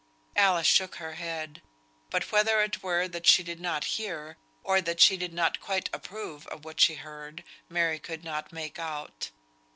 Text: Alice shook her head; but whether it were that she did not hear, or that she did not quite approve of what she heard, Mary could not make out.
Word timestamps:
Alice 0.35 0.65
shook 0.65 0.95
her 0.95 1.13
head; 1.13 1.61
but 2.09 2.31
whether 2.31 2.59
it 2.63 2.81
were 2.81 3.07
that 3.07 3.27
she 3.27 3.43
did 3.43 3.59
not 3.59 3.83
hear, 3.83 4.35
or 4.63 4.81
that 4.81 4.99
she 4.99 5.15
did 5.15 5.31
not 5.31 5.59
quite 5.61 5.91
approve 5.93 6.47
of 6.47 6.65
what 6.65 6.81
she 6.81 6.95
heard, 6.95 7.43
Mary 7.69 7.99
could 7.99 8.23
not 8.23 8.51
make 8.51 8.79
out. 8.79 9.29